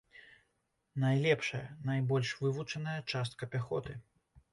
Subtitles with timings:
[1.03, 3.99] Найлепшая, найбольш вывучаная частка пяхоты.